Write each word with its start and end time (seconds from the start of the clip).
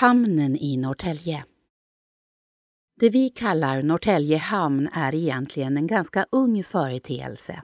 Hamnen 0.00 0.56
i 0.56 0.76
Norrtälje. 0.76 1.44
Det 3.00 3.10
vi 3.10 3.30
kallar 3.30 3.82
Norrtälje 3.82 4.36
hamn 4.36 4.88
är 4.92 5.14
egentligen 5.14 5.76
en 5.76 5.86
ganska 5.86 6.26
ung 6.30 6.64
företeelse. 6.64 7.62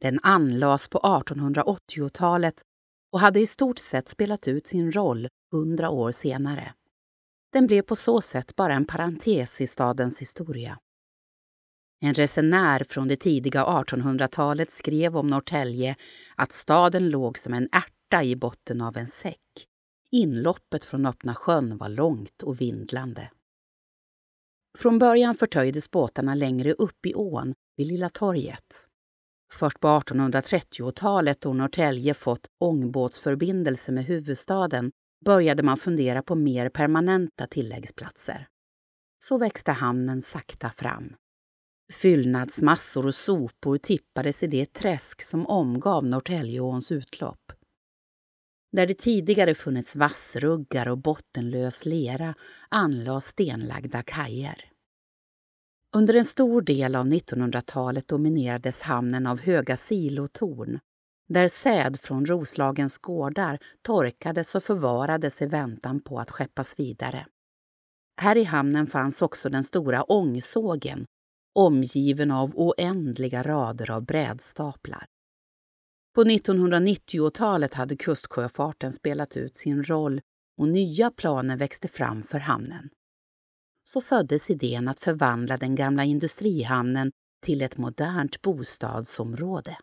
Den 0.00 0.20
anlades 0.22 0.88
på 0.88 0.98
1880-talet 0.98 2.62
och 3.12 3.20
hade 3.20 3.40
i 3.40 3.46
stort 3.46 3.78
sett 3.78 4.08
spelat 4.08 4.48
ut 4.48 4.66
sin 4.66 4.92
roll 4.92 5.28
hundra 5.52 5.90
år 5.90 6.12
senare. 6.12 6.74
Den 7.52 7.66
blev 7.66 7.82
på 7.82 7.96
så 7.96 8.20
sätt 8.20 8.56
bara 8.56 8.74
en 8.74 8.86
parentes 8.86 9.60
i 9.60 9.66
stadens 9.66 10.20
historia. 10.20 10.78
En 12.02 12.14
resenär 12.14 12.84
från 12.88 13.08
det 13.08 13.16
tidiga 13.16 13.64
1800-talet 13.64 14.70
skrev 14.70 15.16
om 15.16 15.26
Norrtälje 15.26 15.96
att 16.36 16.52
staden 16.52 17.10
låg 17.10 17.38
som 17.38 17.54
en 17.54 17.68
ärta 17.72 18.24
i 18.24 18.36
botten 18.36 18.80
av 18.80 18.96
en 18.96 19.06
säck. 19.06 19.69
Inloppet 20.12 20.84
från 20.84 21.06
öppna 21.06 21.34
sjön 21.34 21.76
var 21.76 21.88
långt 21.88 22.42
och 22.42 22.60
vindlande. 22.60 23.30
Från 24.78 24.98
början 24.98 25.34
förtöjdes 25.34 25.90
båtarna 25.90 26.34
längre 26.34 26.72
upp 26.72 27.06
i 27.06 27.14
ån, 27.14 27.54
vid 27.76 27.86
Lilla 27.86 28.08
torget. 28.08 28.88
Först 29.52 29.80
på 29.80 29.88
1830-talet, 29.88 31.40
då 31.40 31.52
Norrtälje 31.52 32.14
fått 32.14 32.46
ångbåtsförbindelse 32.58 33.92
med 33.92 34.04
huvudstaden, 34.04 34.90
började 35.24 35.62
man 35.62 35.76
fundera 35.76 36.22
på 36.22 36.34
mer 36.34 36.68
permanenta 36.68 37.46
tilläggsplatser. 37.46 38.48
Så 39.24 39.38
växte 39.38 39.72
hamnen 39.72 40.20
sakta 40.20 40.70
fram. 40.70 41.14
Fyllnadsmassor 41.92 43.06
och 43.06 43.14
sopor 43.14 43.78
tippades 43.78 44.42
i 44.42 44.46
det 44.46 44.72
träsk 44.72 45.22
som 45.22 45.46
omgav 45.46 46.06
Norrtäljeåns 46.06 46.92
utlopp. 46.92 47.52
Där 48.72 48.86
det 48.86 48.98
tidigare 48.98 49.54
funnits 49.54 49.96
vassruggar 49.96 50.88
och 50.88 50.98
bottenlös 50.98 51.86
lera 51.86 52.34
anlades 52.68 53.24
stenlagda 53.24 54.02
kajer. 54.02 54.64
Under 55.96 56.14
en 56.14 56.24
stor 56.24 56.62
del 56.62 56.94
av 56.94 57.06
1900-talet 57.06 58.08
dominerades 58.08 58.82
hamnen 58.82 59.26
av 59.26 59.40
höga 59.40 59.76
silotorn 59.76 60.78
där 61.28 61.48
säd 61.48 62.00
från 62.00 62.26
Roslagens 62.26 62.98
gårdar 62.98 63.58
torkades 63.82 64.54
och 64.54 64.62
förvarades 64.62 65.42
i 65.42 65.46
väntan 65.46 66.00
på 66.00 66.20
att 66.20 66.30
skeppas 66.30 66.78
vidare. 66.78 67.26
Här 68.20 68.36
i 68.36 68.44
hamnen 68.44 68.86
fanns 68.86 69.22
också 69.22 69.48
den 69.48 69.64
stora 69.64 70.12
ångsågen 70.12 71.06
omgiven 71.54 72.30
av 72.30 72.52
oändliga 72.54 73.42
rader 73.42 73.90
av 73.90 74.04
brädstaplar. 74.04 75.06
På 76.14 76.24
1990-talet 76.24 77.74
hade 77.74 77.96
kustsjöfarten 77.96 78.92
spelat 78.92 79.36
ut 79.36 79.56
sin 79.56 79.82
roll 79.82 80.20
och 80.58 80.68
nya 80.68 81.10
planer 81.10 81.56
växte 81.56 81.88
fram 81.88 82.22
för 82.22 82.38
hamnen. 82.38 82.90
Så 83.84 84.00
föddes 84.00 84.50
idén 84.50 84.88
att 84.88 85.00
förvandla 85.00 85.56
den 85.56 85.74
gamla 85.74 86.04
industrihamnen 86.04 87.10
till 87.42 87.62
ett 87.62 87.78
modernt 87.78 88.42
bostadsområde. 88.42 89.76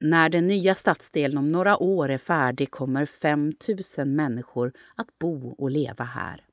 När 0.00 0.28
den 0.28 0.46
nya 0.46 0.74
stadsdelen 0.74 1.38
om 1.38 1.48
några 1.48 1.78
år 1.78 2.08
är 2.08 2.18
färdig 2.18 2.70
kommer 2.70 3.06
5 3.06 3.52
000 3.98 4.08
människor 4.08 4.72
att 4.94 5.18
bo 5.20 5.50
och 5.50 5.70
leva 5.70 6.04
här. 6.04 6.44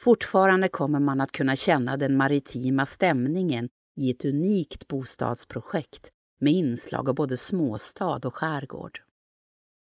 Fortfarande 0.00 0.68
kommer 0.68 1.00
man 1.00 1.20
att 1.20 1.32
kunna 1.32 1.56
känna 1.56 1.96
den 1.96 2.16
maritima 2.16 2.86
stämningen 2.86 3.68
i 3.96 4.10
ett 4.10 4.24
unikt 4.24 4.88
bostadsprojekt 4.88 6.10
med 6.40 6.52
inslag 6.52 7.08
av 7.08 7.14
både 7.14 7.36
småstad 7.36 8.20
och 8.26 8.34
skärgård. 8.34 9.02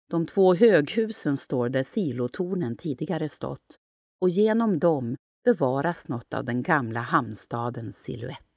De 0.09 0.25
två 0.25 0.55
höghusen 0.55 1.37
står 1.37 1.69
där 1.69 1.83
silotornen 1.83 2.77
tidigare 2.77 3.29
stått 3.29 3.79
och 4.21 4.29
genom 4.29 4.79
dem 4.79 5.15
bevaras 5.45 6.07
något 6.07 6.33
av 6.33 6.45
den 6.45 6.63
gamla 6.63 6.99
hamnstadens 6.99 8.03
silhuett. 8.03 8.52